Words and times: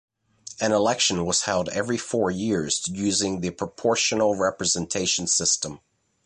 An 0.59 0.71
election 0.71 1.27
was 1.27 1.43
held 1.43 1.69
every 1.69 1.95
four 1.99 2.31
years 2.31 2.87
using 2.87 3.41
the 3.41 3.51
proportional 3.51 4.35
representation 4.35 5.27
system. 5.27 5.79